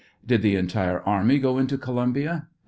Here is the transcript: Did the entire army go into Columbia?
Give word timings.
Did 0.25 0.41
the 0.41 0.55
entire 0.55 1.01
army 1.03 1.37
go 1.37 1.59
into 1.59 1.77
Columbia? 1.77 2.47